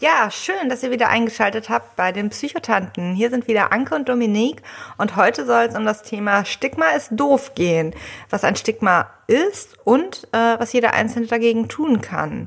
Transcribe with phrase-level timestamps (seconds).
[0.00, 3.16] Ja, schön, dass ihr wieder eingeschaltet habt bei den Psychotanten.
[3.16, 4.62] Hier sind wieder Anke und Dominique
[4.96, 7.92] und heute soll es um das Thema Stigma ist doof gehen,
[8.30, 12.46] was ein Stigma ist und äh, was jeder Einzelne dagegen tun kann.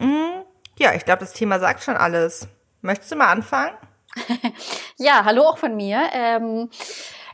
[0.00, 0.42] Hm,
[0.80, 2.48] ja, ich glaube, das Thema sagt schon alles.
[2.80, 3.76] Möchtest du mal anfangen?
[4.96, 6.10] ja, hallo auch von mir.
[6.12, 6.70] Ähm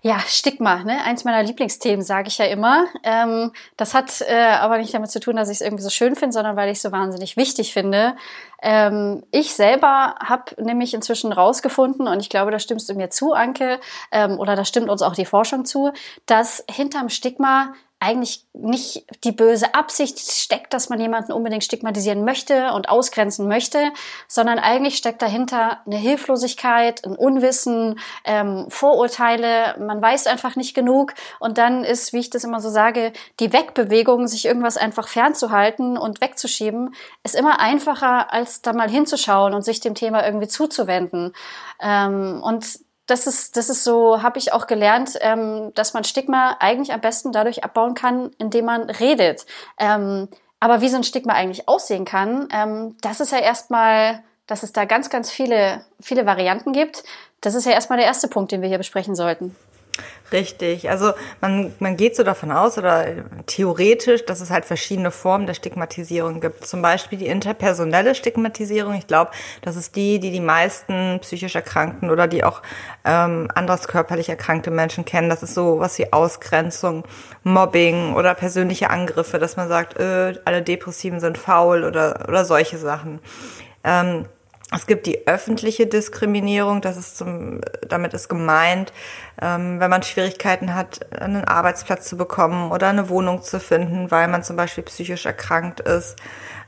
[0.07, 1.03] ja, Stigma, ne?
[1.03, 2.87] eins meiner Lieblingsthemen, sage ich ja immer.
[3.03, 6.15] Ähm, das hat äh, aber nicht damit zu tun, dass ich es irgendwie so schön
[6.15, 8.15] finde, sondern weil ich es so wahnsinnig wichtig finde.
[8.63, 13.33] Ähm, ich selber habe nämlich inzwischen rausgefunden, und ich glaube, da stimmst du mir zu,
[13.33, 13.81] Anke,
[14.13, 15.91] ähm, oder da stimmt uns auch die Forschung zu,
[16.27, 22.73] dass hinterm Stigma eigentlich nicht die böse Absicht steckt, dass man jemanden unbedingt stigmatisieren möchte
[22.73, 23.91] und ausgrenzen möchte,
[24.29, 31.15] sondern eigentlich steckt dahinter eine Hilflosigkeit, ein Unwissen, ähm, Vorurteile, man weiß einfach nicht genug
[31.41, 35.97] und dann ist, wie ich das immer so sage, die Wegbewegung, sich irgendwas einfach fernzuhalten
[35.97, 41.33] und wegzuschieben, ist immer einfacher, als da mal hinzuschauen und sich dem Thema irgendwie zuzuwenden.
[41.81, 46.57] Ähm, und das ist, das ist so, habe ich auch gelernt, ähm, dass man Stigma
[46.61, 49.47] eigentlich am besten dadurch abbauen kann, indem man redet.
[49.79, 54.63] Ähm, aber wie so ein Stigma eigentlich aussehen kann, ähm, das ist ja erstmal, dass
[54.63, 57.05] es da ganz, ganz viele, viele Varianten gibt.
[57.41, 59.55] Das ist ja erstmal der erste Punkt, den wir hier besprechen sollten.
[60.33, 60.91] Richtig.
[60.91, 63.07] Also man, man geht so davon aus oder
[63.47, 66.67] theoretisch, dass es halt verschiedene Formen der Stigmatisierung gibt.
[66.67, 68.95] Zum Beispiel die interpersonelle Stigmatisierung.
[68.95, 69.31] Ich glaube,
[69.63, 72.63] das ist die, die die meisten psychisch Erkrankten oder die auch
[73.05, 75.31] ähm, anderes körperlich erkrankte Menschen kennen.
[75.31, 77.05] Das ist so was wie Ausgrenzung,
[77.45, 82.79] Mobbing oder persönliche Angriffe, dass man sagt, äh, alle Depressiven sind faul oder, oder solche
[82.79, 83.21] Sachen.
[83.85, 84.27] Ähm,
[84.75, 88.93] es gibt die öffentliche Diskriminierung, das ist zum, damit ist gemeint,
[89.41, 94.27] ähm, wenn man Schwierigkeiten hat, einen Arbeitsplatz zu bekommen oder eine Wohnung zu finden, weil
[94.27, 96.17] man zum Beispiel psychisch erkrankt ist.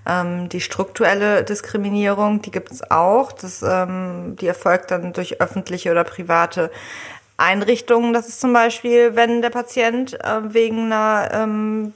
[0.07, 3.33] Ähm, die strukturelle Diskriminierung, die gibt es auch.
[3.33, 6.71] Das, ähm, die erfolgt dann durch öffentliche oder private
[7.37, 8.13] Einrichtungen.
[8.13, 11.93] Das ist zum Beispiel, wenn der Patient äh, wegen einer ähm,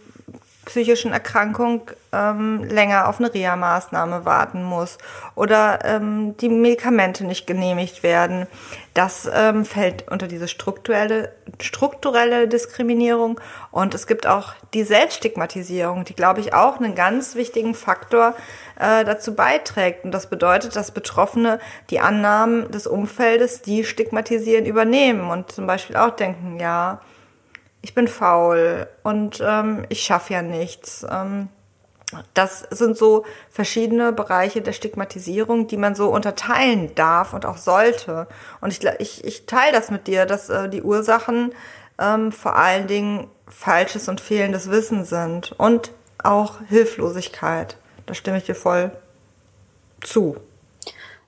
[0.65, 4.99] psychischen Erkrankung ähm, länger auf eine Reha-Maßnahme warten muss
[5.34, 8.47] oder ähm, die Medikamente nicht genehmigt werden.
[8.95, 13.41] Das ähm, fällt unter diese strukturelle, strukturelle Diskriminierung.
[13.71, 18.34] Und es gibt auch die Selbststigmatisierung, die, glaube ich, auch einen ganz wichtigen Faktor
[18.78, 20.05] äh, dazu beiträgt.
[20.05, 21.59] Und das bedeutet, dass Betroffene
[21.91, 27.01] die Annahmen des Umfeldes, die stigmatisieren, übernehmen und zum Beispiel auch denken, ja,
[27.82, 31.04] ich bin faul und ähm, ich schaffe ja nichts.
[31.10, 31.48] Ähm,
[32.34, 38.28] das sind so verschiedene Bereiche der Stigmatisierung, die man so unterteilen darf und auch sollte.
[38.60, 41.53] Und ich, ich, ich teile das mit dir, dass äh, die Ursachen
[41.98, 45.92] ähm, vor allen Dingen falsches und fehlendes Wissen sind und
[46.22, 47.76] auch Hilflosigkeit.
[48.06, 48.92] Da stimme ich dir voll
[50.00, 50.37] zu.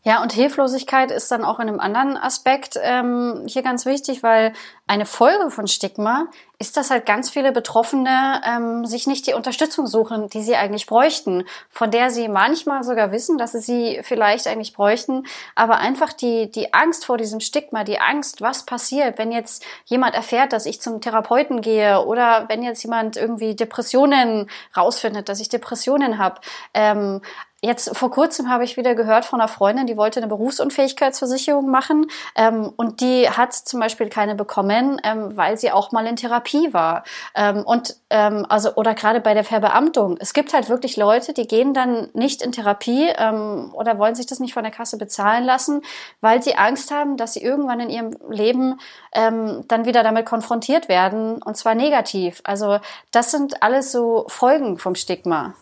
[0.07, 4.53] Ja, und Hilflosigkeit ist dann auch in einem anderen Aspekt ähm, hier ganz wichtig, weil
[4.87, 6.27] eine Folge von Stigma
[6.59, 10.87] ist, dass halt ganz viele Betroffene ähm, sich nicht die Unterstützung suchen, die sie eigentlich
[10.87, 16.13] bräuchten, von der sie manchmal sogar wissen, dass sie sie vielleicht eigentlich bräuchten, aber einfach
[16.13, 20.67] die, die Angst vor diesem Stigma, die Angst, was passiert, wenn jetzt jemand erfährt, dass
[20.67, 26.43] ich zum Therapeuten gehe oder wenn jetzt jemand irgendwie Depressionen rausfindet, dass ich Depressionen habe,
[26.75, 27.23] ähm,
[27.65, 32.09] Jetzt vor kurzem habe ich wieder gehört von einer Freundin, die wollte eine Berufsunfähigkeitsversicherung machen
[32.37, 36.75] ähm, und die hat zum Beispiel keine bekommen, ähm, weil sie auch mal in Therapie
[36.75, 37.05] war.
[37.35, 40.19] Ähm, und ähm, also oder gerade bei der Verbeamtung.
[40.21, 44.27] Es gibt halt wirklich Leute, die gehen dann nicht in Therapie ähm, oder wollen sich
[44.27, 45.81] das nicht von der Kasse bezahlen lassen,
[46.21, 48.79] weil sie Angst haben, dass sie irgendwann in ihrem Leben
[49.15, 52.43] ähm, dann wieder damit konfrontiert werden und zwar negativ.
[52.45, 55.55] Also das sind alles so Folgen vom Stigma.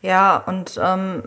[0.00, 1.24] Ja, und ähm,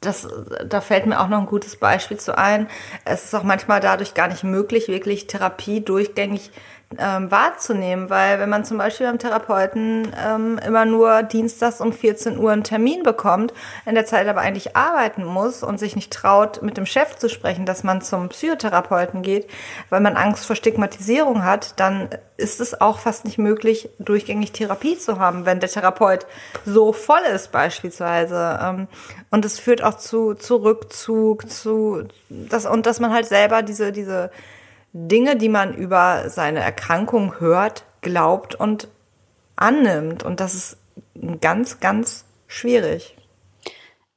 [0.00, 0.28] das,
[0.64, 2.68] da fällt mir auch noch ein gutes Beispiel zu ein.
[3.04, 6.50] Es ist auch manchmal dadurch gar nicht möglich, wirklich Therapie durchgängig
[6.98, 12.36] ähm, wahrzunehmen, weil wenn man zum Beispiel beim Therapeuten ähm, immer nur dienstags um 14
[12.36, 13.54] Uhr einen Termin bekommt,
[13.86, 17.28] in der Zeit aber eigentlich arbeiten muss und sich nicht traut, mit dem Chef zu
[17.28, 19.48] sprechen, dass man zum Psychotherapeuten geht,
[19.88, 24.98] weil man Angst vor Stigmatisierung hat, dann ist es auch fast nicht möglich, durchgängig Therapie
[24.98, 26.26] zu haben, wenn der Therapeut
[26.64, 28.58] so voll ist beispielsweise.
[28.60, 28.88] Ähm,
[29.30, 33.92] und es führt auch zu, zu Rückzug, zu das und dass man halt selber diese
[33.92, 34.32] diese
[34.92, 38.88] Dinge, die man über seine Erkrankung hört, glaubt und
[39.56, 40.22] annimmt.
[40.22, 40.78] Und das ist
[41.40, 43.16] ganz, ganz schwierig.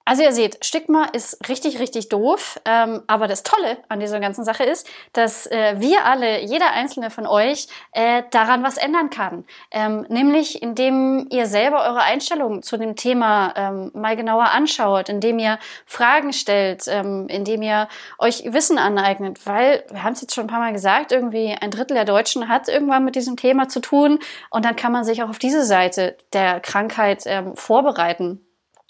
[0.06, 2.60] Also ihr seht, Stigma ist richtig, richtig doof.
[2.66, 7.10] Ähm, aber das Tolle an dieser ganzen Sache ist, dass äh, wir alle, jeder einzelne
[7.10, 9.46] von euch, äh, daran was ändern kann.
[9.72, 15.40] Ähm, nämlich indem ihr selber eure Einstellung zu dem Thema ähm, mal genauer anschaut, indem
[15.40, 17.88] ihr Fragen stellt, ähm, indem ihr
[18.20, 19.46] euch Wissen aneignet.
[19.46, 22.50] Weil, wir haben es jetzt schon ein paar Mal gesagt, irgendwie ein Drittel der Deutschen
[22.50, 24.20] hat irgendwann mit diesem Thema zu tun.
[24.50, 28.42] Und dann kann man sich auch auf diese Seite der Krankheit ähm, vorbereiten.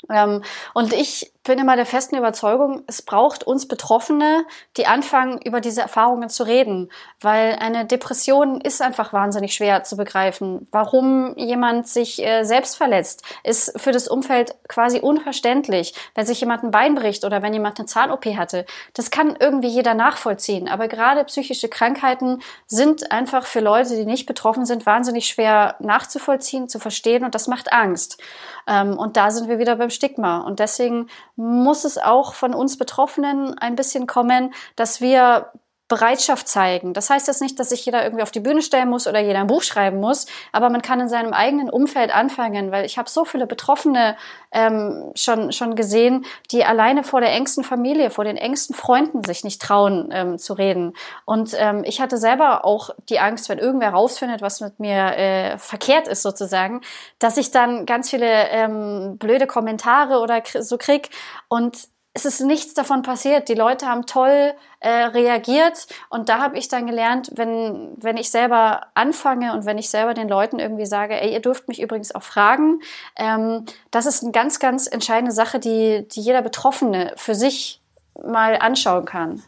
[0.09, 0.41] Ähm,
[0.73, 4.45] und ich bin immer der festen Überzeugung, es braucht uns Betroffene,
[4.77, 9.97] die anfangen, über diese Erfahrungen zu reden, weil eine Depression ist einfach wahnsinnig schwer zu
[9.97, 10.67] begreifen.
[10.71, 15.93] Warum jemand sich äh, selbst verletzt, ist für das Umfeld quasi unverständlich.
[16.15, 19.67] Wenn sich jemand ein Bein bricht oder wenn jemand eine Zahn-OP hatte, das kann irgendwie
[19.67, 20.69] jeder nachvollziehen.
[20.69, 26.69] Aber gerade psychische Krankheiten sind einfach für Leute, die nicht betroffen sind, wahnsinnig schwer nachzuvollziehen,
[26.69, 28.21] zu verstehen und das macht Angst.
[28.67, 30.39] Ähm, und da sind wir wieder beim Stigma.
[30.39, 35.51] Und deswegen muss es auch von uns Betroffenen ein bisschen kommen, dass wir
[35.93, 36.95] Bereitschaft zeigen.
[36.95, 39.41] Das heißt jetzt nicht, dass sich jeder irgendwie auf die Bühne stellen muss oder jeder
[39.41, 43.07] ein Buch schreiben muss, aber man kann in seinem eigenen Umfeld anfangen, weil ich habe
[43.07, 44.17] so viele Betroffene
[44.51, 49.43] ähm, schon, schon gesehen, die alleine vor der engsten Familie, vor den engsten Freunden sich
[49.43, 50.95] nicht trauen ähm, zu reden.
[51.25, 55.57] Und ähm, ich hatte selber auch die Angst, wenn irgendwer rausfindet, was mit mir äh,
[55.59, 56.81] verkehrt ist sozusagen,
[57.19, 61.11] dass ich dann ganz viele ähm, blöde Kommentare oder so krieg
[61.49, 63.49] und es ist nichts davon passiert.
[63.49, 68.29] Die Leute haben toll äh, reagiert und da habe ich dann gelernt, wenn, wenn ich
[68.29, 72.13] selber anfange und wenn ich selber den Leuten irgendwie sage, ey, ihr dürft mich übrigens
[72.13, 72.81] auch fragen,
[73.15, 77.81] ähm, das ist eine ganz, ganz entscheidende Sache, die, die jeder Betroffene für sich
[78.23, 79.41] mal anschauen kann.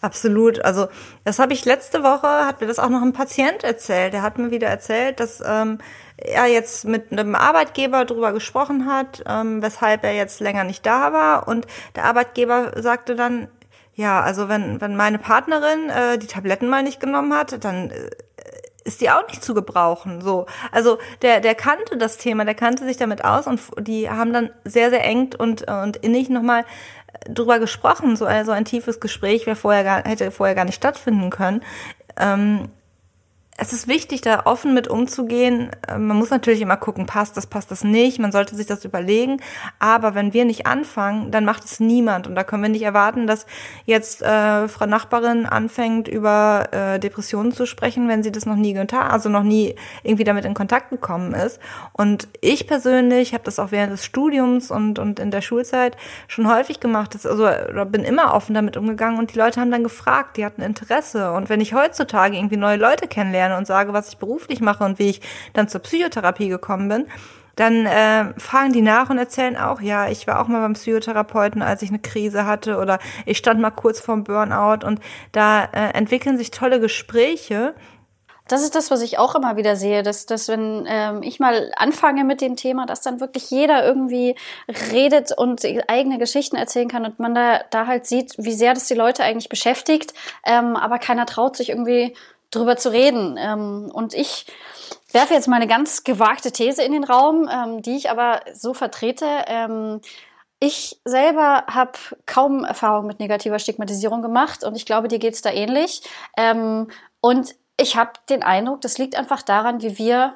[0.00, 0.64] Absolut.
[0.64, 0.86] Also
[1.24, 4.12] das habe ich letzte Woche, hat mir das auch noch ein Patient erzählt.
[4.12, 5.78] Der hat mir wieder erzählt, dass ähm,
[6.16, 11.12] er jetzt mit einem Arbeitgeber drüber gesprochen hat, ähm, weshalb er jetzt länger nicht da
[11.12, 11.48] war.
[11.48, 13.48] Und der Arbeitgeber sagte dann,
[13.94, 18.10] ja, also wenn, wenn meine Partnerin äh, die Tabletten mal nicht genommen hat, dann äh,
[18.84, 20.20] ist die auch nicht zu gebrauchen.
[20.20, 24.32] So, also der der kannte das Thema, der kannte sich damit aus und die haben
[24.32, 26.64] dann sehr sehr eng und und innig nochmal
[27.28, 28.16] drüber gesprochen.
[28.16, 31.62] So, also ein tiefes Gespräch wäre vorher gar, hätte vorher gar nicht stattfinden können.
[32.18, 32.68] Ähm,
[33.58, 35.70] es ist wichtig, da offen mit umzugehen.
[35.88, 38.18] Ähm, man muss natürlich immer gucken, passt das, passt das nicht.
[38.18, 39.40] Man sollte sich das überlegen.
[39.78, 42.26] Aber wenn wir nicht anfangen, dann macht es niemand.
[42.26, 43.46] Und da können wir nicht erwarten, dass
[43.84, 48.74] jetzt äh, Frau Nachbarin anfängt, über äh, Depressionen zu sprechen, wenn sie das noch nie
[48.74, 51.58] getan, also noch nie irgendwie damit in Kontakt gekommen ist.
[51.92, 55.96] Und ich persönlich habe das auch während des Studiums und, und in der Schulzeit
[56.28, 57.14] schon häufig gemacht.
[57.14, 57.48] Das, also
[57.86, 61.32] bin immer offen damit umgegangen und die Leute haben dann gefragt, die hatten Interesse.
[61.32, 64.84] Und wenn ich heutzutage irgendwie neue Leute kennenlerne, kennenlerne und sage, was ich beruflich mache
[64.84, 65.20] und wie ich
[65.52, 67.06] dann zur Psychotherapie gekommen bin,
[67.56, 71.62] dann äh, fragen die nach und erzählen auch, ja, ich war auch mal beim Psychotherapeuten,
[71.62, 75.00] als ich eine Krise hatte oder ich stand mal kurz vorm Burnout und
[75.32, 77.74] da äh, entwickeln sich tolle Gespräche.
[78.46, 81.72] Das ist das, was ich auch immer wieder sehe, dass, dass wenn ähm, ich mal
[81.76, 84.36] anfange mit dem Thema, dass dann wirklich jeder irgendwie
[84.92, 88.86] redet und eigene Geschichten erzählen kann und man da, da halt sieht, wie sehr das
[88.86, 90.12] die Leute eigentlich beschäftigt,
[90.44, 92.14] ähm, aber keiner traut sich irgendwie
[92.56, 93.36] drüber zu reden.
[93.38, 94.46] Ähm, und ich
[95.12, 98.74] werfe jetzt mal eine ganz gewagte These in den Raum, ähm, die ich aber so
[98.74, 99.26] vertrete.
[99.46, 100.00] Ähm,
[100.58, 101.92] ich selber habe
[102.24, 106.02] kaum Erfahrung mit negativer Stigmatisierung gemacht und ich glaube, dir geht's da ähnlich.
[106.36, 106.88] Ähm,
[107.20, 110.34] und ich habe den Eindruck, das liegt einfach daran, wie wir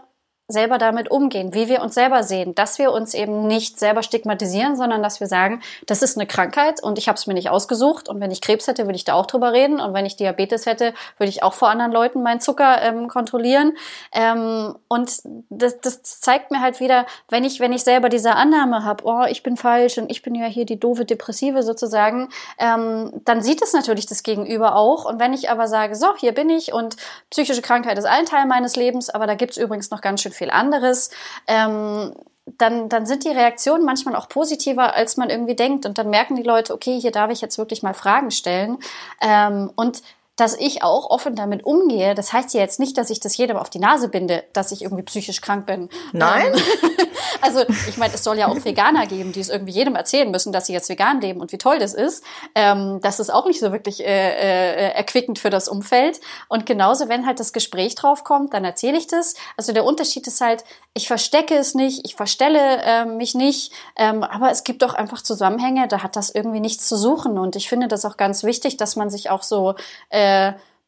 [0.51, 4.77] selber damit umgehen, wie wir uns selber sehen, dass wir uns eben nicht selber stigmatisieren,
[4.77, 8.09] sondern dass wir sagen, das ist eine Krankheit und ich habe es mir nicht ausgesucht
[8.09, 10.67] und wenn ich Krebs hätte, würde ich da auch drüber reden und wenn ich Diabetes
[10.67, 13.73] hätte, würde ich auch vor anderen Leuten meinen Zucker ähm, kontrollieren.
[14.13, 15.13] Ähm, und
[15.49, 19.25] das, das zeigt mir halt wieder, wenn ich wenn ich selber diese Annahme habe, oh
[19.29, 22.29] ich bin falsch und ich bin ja hier die doofe Depressive sozusagen,
[22.59, 25.05] ähm, dann sieht es natürlich das Gegenüber auch.
[25.05, 26.97] Und wenn ich aber sage, so hier bin ich und
[27.31, 30.33] psychische Krankheit ist ein Teil meines Lebens, aber da gibt es übrigens noch ganz schön
[30.49, 31.11] anderes.
[31.47, 32.15] Ähm,
[32.59, 35.85] dann, dann sind die Reaktionen manchmal auch positiver, als man irgendwie denkt.
[35.85, 38.79] Und dann merken die Leute, okay, hier darf ich jetzt wirklich mal Fragen stellen.
[39.21, 40.03] Ähm, und
[40.41, 43.59] dass ich auch offen damit umgehe, das heißt ja jetzt nicht, dass ich das jedem
[43.59, 45.91] auf die Nase binde, dass ich irgendwie psychisch krank bin.
[46.13, 46.55] Nein.
[46.55, 47.09] Ähm,
[47.43, 50.51] also ich meine, es soll ja auch Veganer geben, die es irgendwie jedem erzählen müssen,
[50.51, 52.25] dass sie jetzt vegan leben und wie toll das ist.
[52.55, 56.21] Ähm, das ist auch nicht so wirklich äh, äh, erquickend für das Umfeld.
[56.49, 59.35] Und genauso, wenn halt das Gespräch drauf kommt, dann erzähle ich das.
[59.59, 64.25] Also der Unterschied ist halt, ich verstecke es nicht, ich verstelle äh, mich nicht, ähm,
[64.25, 67.39] aber es gibt doch einfach Zusammenhänge, da hat das irgendwie nichts zu suchen.
[67.39, 69.75] Und ich finde das auch ganz wichtig, dass man sich auch so
[70.09, 70.30] äh,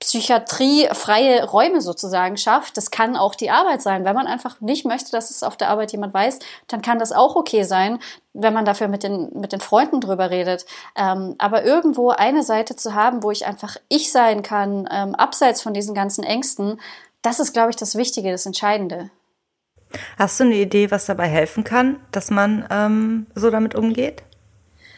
[0.02, 2.76] psychiatriefreie Räume sozusagen schafft.
[2.76, 4.04] Das kann auch die Arbeit sein.
[4.04, 7.12] Wenn man einfach nicht möchte, dass es auf der Arbeit jemand weiß, dann kann das
[7.12, 8.00] auch okay sein,
[8.32, 10.66] wenn man dafür mit den, mit den Freunden drüber redet.
[10.96, 15.62] Ähm, aber irgendwo eine Seite zu haben, wo ich einfach ich sein kann, ähm, abseits
[15.62, 16.80] von diesen ganzen Ängsten,
[17.22, 19.10] das ist, glaube ich, das Wichtige, das Entscheidende.
[20.18, 24.24] Hast du eine Idee, was dabei helfen kann, dass man ähm, so damit umgeht?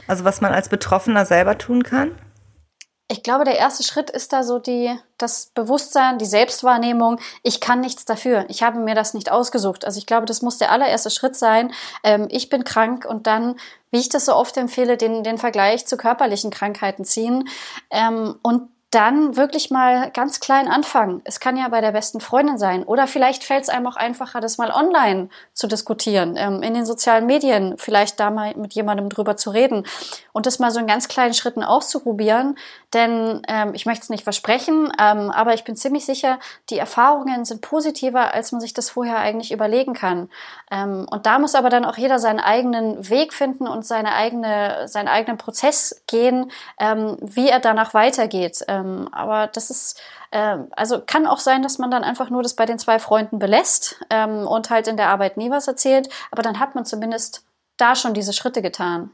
[0.07, 2.13] Also was man als Betroffener selber tun kann?
[3.15, 7.21] Ich glaube, der erste Schritt ist da so die, das Bewusstsein, die Selbstwahrnehmung.
[7.45, 8.45] Ich kann nichts dafür.
[8.49, 9.85] Ich habe mir das nicht ausgesucht.
[9.85, 11.73] Also ich glaube, das muss der allererste Schritt sein.
[12.03, 13.55] Ähm, ich bin krank und dann,
[13.93, 17.49] wie ich das so oft empfehle, den, den Vergleich zu körperlichen Krankheiten ziehen.
[17.93, 21.21] Ähm, und dann wirklich mal ganz klein anfangen.
[21.25, 22.85] Es kann ja bei der besten Freundin sein.
[22.85, 26.87] Oder vielleicht fällt es einem auch einfacher, das mal online zu diskutieren, ähm, in den
[26.87, 29.85] sozialen Medien, vielleicht da mal mit jemandem drüber zu reden
[30.33, 32.57] und das mal so in ganz kleinen Schritten auszuprobieren.
[32.95, 36.39] Denn ähm, ich möchte es nicht versprechen, ähm, aber ich bin ziemlich sicher,
[36.71, 40.31] die Erfahrungen sind positiver, als man sich das vorher eigentlich überlegen kann.
[40.71, 44.89] Ähm, und da muss aber dann auch jeder seinen eigenen Weg finden und seine eigene,
[44.89, 48.65] seinen eigenen Prozess gehen, ähm, wie er danach weitergeht.
[48.69, 52.43] Ähm, ähm, aber das ist, äh, also kann auch sein, dass man dann einfach nur
[52.43, 56.09] das bei den zwei Freunden belässt ähm, und halt in der Arbeit nie was erzählt.
[56.31, 57.45] Aber dann hat man zumindest
[57.77, 59.11] da schon diese Schritte getan.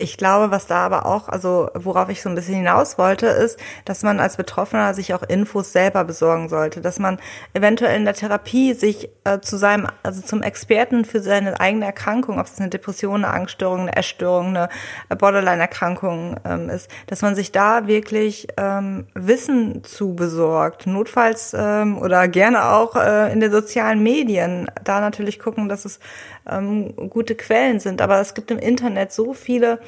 [0.00, 3.60] Ich glaube, was da aber auch, also worauf ich so ein bisschen hinaus wollte, ist,
[3.84, 7.18] dass man als Betroffener sich auch Infos selber besorgen sollte, dass man
[7.52, 12.40] eventuell in der Therapie sich äh, zu seinem, also zum Experten für seine eigene Erkrankung,
[12.40, 14.68] ob es eine Depression, eine Angststörung, eine Essstörung, eine
[15.14, 22.26] Borderline-Erkrankung ähm, ist, dass man sich da wirklich ähm, Wissen zu besorgt, notfalls ähm, oder
[22.26, 26.00] gerne auch äh, in den sozialen Medien, da natürlich gucken, dass es
[26.50, 28.02] ähm, gute Quellen sind.
[28.02, 29.78] Aber es gibt im Internet so viele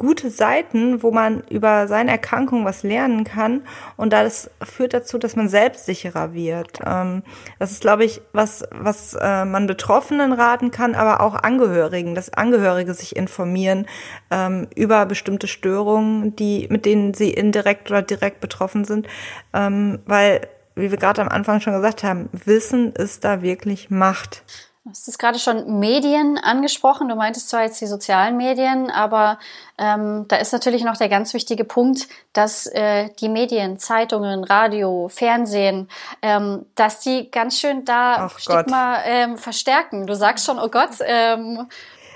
[0.00, 3.60] gute Seiten, wo man über seine Erkrankung was lernen kann.
[3.98, 6.78] Und das führt dazu, dass man selbstsicherer wird.
[6.84, 7.22] Ähm,
[7.58, 12.32] das ist, glaube ich, was, was äh, man Betroffenen raten kann, aber auch Angehörigen, dass
[12.32, 13.86] Angehörige sich informieren
[14.30, 19.06] ähm, über bestimmte Störungen, die, mit denen sie indirekt oder direkt betroffen sind.
[19.52, 24.44] Ähm, weil, wie wir gerade am Anfang schon gesagt haben, Wissen ist da wirklich Macht.
[24.92, 27.08] Du hast gerade schon Medien angesprochen.
[27.08, 29.38] Du meintest zwar jetzt die sozialen Medien, aber
[29.78, 35.08] ähm, da ist natürlich noch der ganz wichtige Punkt, dass äh, die Medien, Zeitungen, Radio,
[35.08, 35.88] Fernsehen,
[36.22, 40.06] ähm, dass die ganz schön da Ach Stigma ähm, verstärken.
[40.06, 40.90] Du sagst schon, oh Gott.
[41.00, 41.68] Ähm,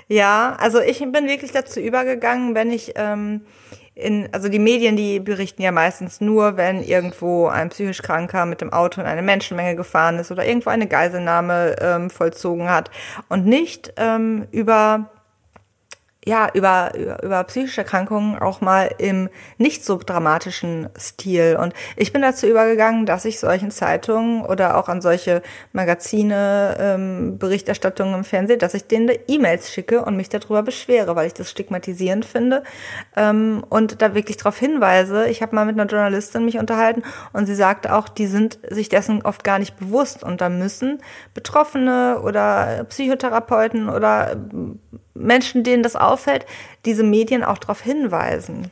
[0.07, 3.45] ja, also ich bin wirklich dazu übergegangen, wenn ich ähm,
[3.95, 8.59] in, also die Medien, die berichten ja meistens nur, wenn irgendwo ein psychisch Kranker mit
[8.59, 12.91] dem Auto in eine Menschenmenge gefahren ist oder irgendwo eine Geiselnahme ähm, vollzogen hat.
[13.29, 15.09] Und nicht ähm, über
[16.25, 19.29] ja, über, über, über psychische Erkrankungen auch mal im
[19.59, 21.57] nicht so dramatischen Stil.
[21.61, 27.37] Und ich bin dazu übergegangen, dass ich solchen Zeitungen oder auch an solche Magazine, ähm,
[27.37, 31.51] Berichterstattungen im Fernsehen, dass ich denen E-Mails schicke und mich darüber beschwere, weil ich das
[31.51, 32.63] stigmatisierend finde
[33.15, 35.27] ähm, und da wirklich darauf hinweise.
[35.27, 37.03] Ich habe mal mit einer Journalistin mich unterhalten
[37.33, 41.01] und sie sagte auch, die sind sich dessen oft gar nicht bewusst und da müssen
[41.35, 44.35] Betroffene oder Psychotherapeuten oder
[45.15, 46.45] Menschen, denen das auffällt,
[46.85, 48.69] diese Medien auch darauf hinweisen.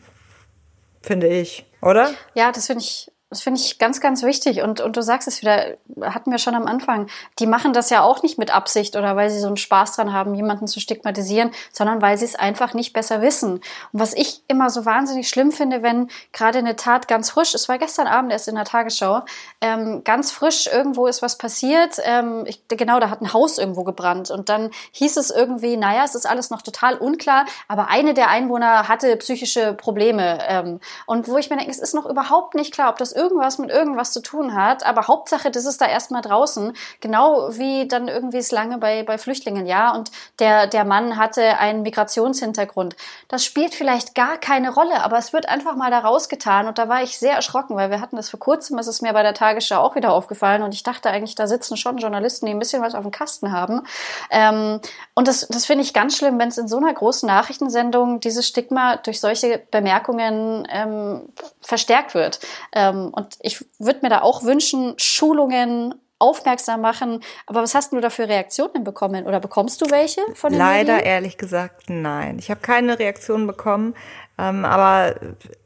[1.02, 2.12] Finde ich, oder?
[2.36, 4.62] Ja, das finde ich das finde ich ganz, ganz wichtig.
[4.62, 7.08] Und, und du sagst es wieder, hatten wir schon am Anfang,
[7.40, 10.14] die machen das ja auch nicht mit Absicht oder weil sie so einen Spaß dran
[10.14, 13.54] haben, jemanden zu stigmatisieren, sondern weil sie es einfach nicht besser wissen.
[13.54, 17.68] Und was ich immer so wahnsinnig schlimm finde, wenn gerade eine Tat ganz frisch, es
[17.68, 19.24] war gestern Abend erst in der Tagesschau,
[19.62, 23.84] ähm, ganz frisch irgendwo ist was passiert, ähm, ich, genau, da hat ein Haus irgendwo
[23.84, 28.14] gebrannt und dann hieß es irgendwie, naja, es ist alles noch total unklar, aber eine
[28.14, 30.38] der Einwohner hatte psychische Probleme.
[30.48, 33.58] Ähm, und wo ich mir denke, es ist noch überhaupt nicht klar, ob das irgendwas
[33.58, 38.10] mit irgendwas zu tun hat, aber Hauptsache, das ist da erstmal draußen, genau wie dann
[38.10, 42.98] irgendwie es lange bei, bei Flüchtlingen, ja, und der, der Mann hatte einen Migrationshintergrund.
[43.30, 46.90] Das spielt vielleicht gar keine Rolle, aber es wird einfach mal da rausgetan und da
[46.90, 49.34] war ich sehr erschrocken, weil wir hatten das vor kurzem, es ist mir bei der
[49.34, 52.82] Tagesschau auch wieder aufgefallen und ich dachte eigentlich, da sitzen schon Journalisten, die ein bisschen
[52.82, 53.84] was auf dem Kasten haben.
[54.32, 54.82] Ähm,
[55.14, 58.48] und das, das finde ich ganz schlimm, wenn es in so einer großen Nachrichtensendung dieses
[58.48, 61.30] Stigma durch solche Bemerkungen ähm,
[61.62, 62.40] verstärkt wird.
[62.74, 67.22] Ähm, und ich würde mir da auch wünschen, Schulungen aufmerksam machen.
[67.48, 69.26] Aber was hast du da für Reaktionen bekommen?
[69.26, 71.12] Oder bekommst du welche von den Leider Medien?
[71.12, 72.40] ehrlich gesagt nein.
[72.40, 73.94] Ich habe keine Reaktionen bekommen.
[74.38, 75.16] Ähm, aber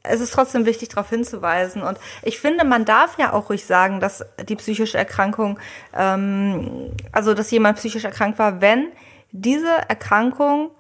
[0.04, 1.84] es ist trotzdem wichtig, darauf hinzuweisen.
[1.84, 5.60] Und ich finde, man darf ja auch ruhig sagen, dass die psychische Erkrankung,
[5.96, 8.92] ähm, also dass jemand psychisch erkrankt war, wenn
[9.32, 10.72] diese Erkrankung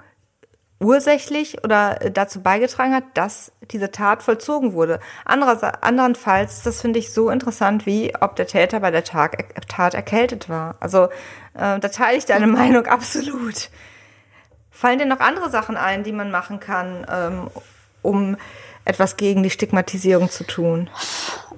[0.79, 4.99] ursächlich oder dazu beigetragen hat, dass diese Tat vollzogen wurde.
[5.25, 10.49] Andererseits, anderenfalls, das finde ich so interessant, wie ob der Täter bei der Tat erkältet
[10.49, 10.75] war.
[10.79, 11.05] Also
[11.55, 13.69] äh, da teile ich deine Meinung absolut.
[14.69, 17.49] Fallen dir noch andere Sachen ein, die man machen kann, ähm,
[18.03, 18.37] um
[18.85, 20.89] etwas gegen die Stigmatisierung zu tun?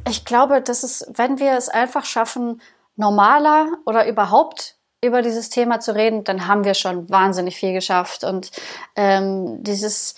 [0.07, 2.61] Ich glaube, dass es, wenn wir es einfach schaffen,
[2.95, 8.23] normaler oder überhaupt über dieses Thema zu reden, dann haben wir schon wahnsinnig viel geschafft.
[8.23, 8.51] Und
[8.95, 10.15] ähm, dieses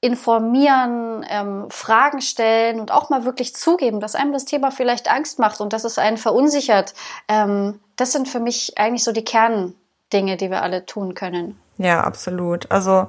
[0.00, 5.38] informieren, ähm, Fragen stellen und auch mal wirklich zugeben, dass einem das Thema vielleicht Angst
[5.38, 6.94] macht und dass es einen verunsichert,
[7.28, 11.60] ähm, das sind für mich eigentlich so die Kerndinge, die wir alle tun können.
[11.76, 12.70] Ja, absolut.
[12.70, 13.08] Also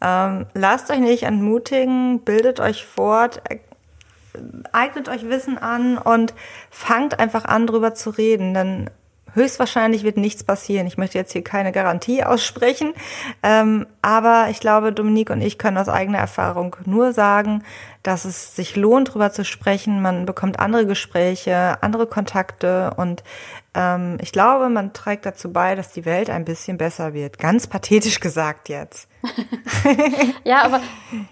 [0.00, 3.42] ähm, lasst euch nicht entmutigen, bildet euch fort,
[4.72, 6.34] eignet euch Wissen an und
[6.70, 8.54] fangt einfach an, drüber zu reden.
[8.54, 8.90] Denn
[9.34, 10.86] Höchstwahrscheinlich wird nichts passieren.
[10.86, 12.94] Ich möchte jetzt hier keine Garantie aussprechen,
[13.42, 17.62] ähm, aber ich glaube, Dominique und ich können aus eigener Erfahrung nur sagen,
[18.02, 20.02] dass es sich lohnt, darüber zu sprechen.
[20.02, 23.22] Man bekommt andere Gespräche, andere Kontakte und
[23.74, 27.38] ähm, ich glaube, man trägt dazu bei, dass die Welt ein bisschen besser wird.
[27.38, 29.08] Ganz pathetisch gesagt jetzt.
[30.44, 30.80] ja, aber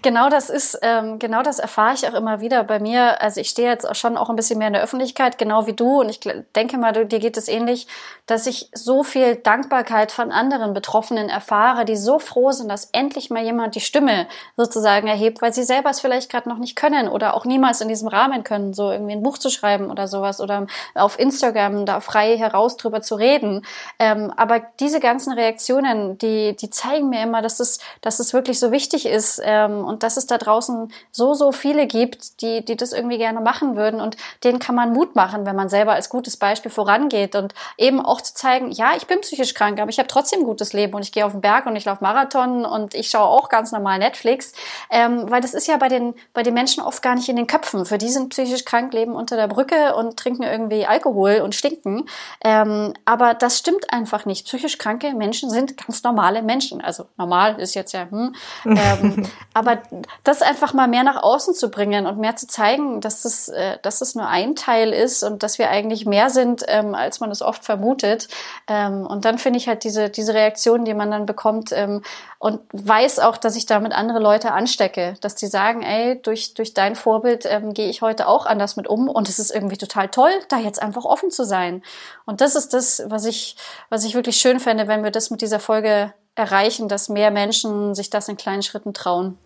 [0.01, 3.21] genau das ist, ähm, genau das erfahre ich auch immer wieder bei mir.
[3.21, 5.73] Also ich stehe jetzt auch schon auch ein bisschen mehr in der Öffentlichkeit, genau wie
[5.73, 5.99] du.
[5.99, 6.19] Und ich
[6.55, 7.87] denke mal, dir geht es ähnlich,
[8.27, 13.29] dass ich so viel Dankbarkeit von anderen Betroffenen erfahre, die so froh sind, dass endlich
[13.29, 17.09] mal jemand die Stimme sozusagen erhebt, weil sie selber es vielleicht gerade noch nicht können
[17.09, 20.39] oder auch niemals in diesem Rahmen können, so irgendwie ein Buch zu schreiben oder sowas
[20.39, 23.65] oder auf Instagram da frei heraus drüber zu reden.
[23.99, 28.59] Ähm, aber diese ganzen Reaktionen, die, die zeigen mir immer, dass es dass es wirklich
[28.59, 32.75] so wichtig ist ähm, und dass es da draußen so, so viele gibt, die, die
[32.75, 36.09] das irgendwie gerne machen würden und denen kann man Mut machen, wenn man selber als
[36.09, 39.99] gutes Beispiel vorangeht und eben auch zu zeigen, ja, ich bin psychisch krank, aber ich
[39.99, 42.65] habe trotzdem ein gutes Leben und ich gehe auf den Berg und ich laufe Marathon
[42.65, 44.53] und ich schaue auch ganz normal Netflix,
[44.89, 47.47] ähm, weil das ist ja bei den, bei den Menschen oft gar nicht in den
[47.47, 47.85] Köpfen.
[47.85, 52.07] Für die sind psychisch krank, leben unter der Brücke und trinken irgendwie Alkohol und stinken.
[52.43, 54.45] Ähm, aber das stimmt einfach nicht.
[54.45, 56.81] Psychisch kranke Menschen sind ganz normale Menschen.
[56.81, 58.33] Also normal ist jetzt ja, hm.
[58.65, 59.79] ähm, aber
[60.23, 63.77] das einfach mal mehr nach außen zu bringen und mehr zu zeigen, dass das, äh,
[63.81, 67.31] dass das nur ein Teil ist und dass wir eigentlich mehr sind, ähm, als man
[67.31, 68.27] es oft vermutet.
[68.67, 72.01] Ähm, und dann finde ich halt diese, diese Reaktion, die man dann bekommt ähm,
[72.39, 76.73] und weiß auch, dass ich damit andere Leute anstecke, dass die sagen, ey, durch, durch
[76.73, 80.07] dein Vorbild ähm, gehe ich heute auch anders mit um und es ist irgendwie total
[80.09, 81.83] toll, da jetzt einfach offen zu sein.
[82.25, 83.55] Und das ist das, was ich,
[83.89, 87.95] was ich wirklich schön fände, wenn wir das mit dieser Folge erreichen, dass mehr Menschen
[87.95, 89.37] sich das in kleinen Schritten trauen.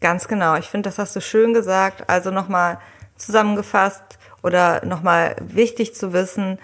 [0.00, 0.56] Ganz genau.
[0.56, 2.08] Ich finde, das hast du schön gesagt.
[2.08, 2.78] Also nochmal
[3.16, 4.02] zusammengefasst
[4.42, 6.58] oder nochmal wichtig zu wissen,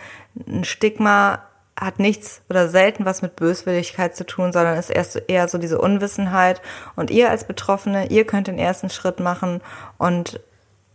[0.47, 1.43] ein Stigma
[1.79, 5.79] hat nichts oder selten was mit Böswilligkeit zu tun, sondern ist erst eher so diese
[5.79, 6.61] Unwissenheit.
[6.97, 9.61] Und ihr als Betroffene, ihr könnt den ersten Schritt machen
[9.97, 10.41] und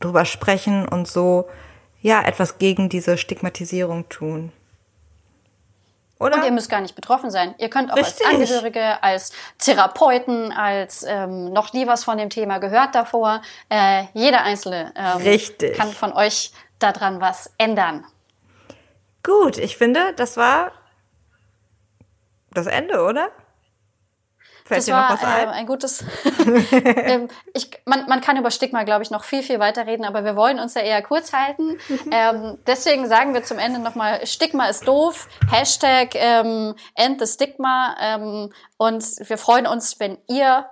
[0.02, 1.48] drüber sprechen und so,
[2.02, 4.52] ja, etwas gegen diese Stigmatisierung tun.
[6.24, 6.38] Oder?
[6.38, 7.54] Und ihr müsst gar nicht betroffen sein.
[7.58, 8.26] Ihr könnt auch Richtig.
[8.26, 13.42] als Angehörige, als Therapeuten, als ähm, noch nie was von dem Thema gehört davor.
[13.70, 18.06] Äh, jeder Einzelne ähm, kann von euch daran was ändern.
[19.24, 20.72] Gut, ich finde, das war
[22.52, 23.30] das Ende, oder?
[24.66, 25.48] Fällt das dir noch was ein?
[25.48, 26.06] Äh, ein gutes.
[26.86, 30.24] ähm, ich, man, man kann über Stigma, glaube ich, noch viel, viel weiter reden, aber
[30.24, 31.78] wir wollen uns ja eher kurz halten.
[32.12, 37.96] Ähm, deswegen sagen wir zum Ende nochmal, Stigma ist doof, Hashtag ähm, End the Stigma.
[38.00, 40.66] Ähm, und wir freuen uns, wenn ihr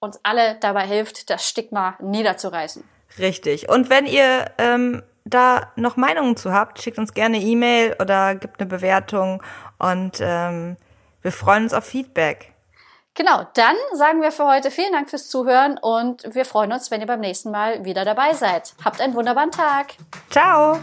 [0.00, 2.82] uns alle dabei hilft, das Stigma niederzureißen.
[3.18, 3.68] Richtig.
[3.68, 8.60] Und wenn ihr ähm, da noch Meinungen zu habt, schickt uns gerne E-Mail oder gibt
[8.60, 9.42] eine Bewertung
[9.78, 10.76] und ähm,
[11.22, 12.51] wir freuen uns auf Feedback.
[13.14, 17.02] Genau, dann sagen wir für heute vielen Dank fürs Zuhören und wir freuen uns, wenn
[17.02, 18.72] ihr beim nächsten Mal wieder dabei seid.
[18.82, 19.94] Habt einen wunderbaren Tag.
[20.30, 20.78] Ciao.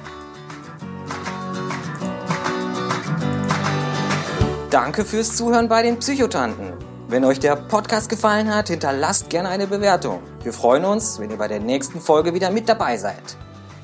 [4.70, 6.74] Danke fürs Zuhören bei den Psychotanten.
[7.08, 10.22] Wenn euch der Podcast gefallen hat, hinterlasst gerne eine Bewertung.
[10.44, 13.38] Wir freuen uns, wenn ihr bei der nächsten Folge wieder mit dabei seid.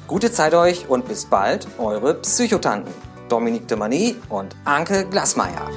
[0.05, 2.93] Gute Zeit euch und bis bald, eure Psychotanten.
[3.27, 5.67] Dominique de Mani und Anke Glasmeier.